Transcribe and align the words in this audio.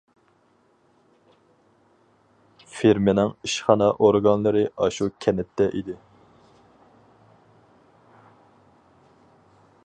فېرمىنىڭ 2.77 3.29
ئىشخانا 3.49 3.89
ئورگانلىرى 4.07 4.65
ئاشۇ 4.87 5.09
كەنتتە 5.27 5.69
ئىدى. 5.81 5.99